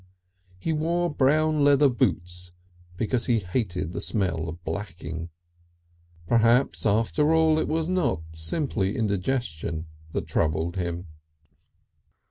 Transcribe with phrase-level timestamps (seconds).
[0.57, 2.53] He wore brown leather boots
[2.97, 5.29] because he hated the smell of blacking.
[6.25, 11.05] Perhaps after all it was not simply indigestion that troubled him.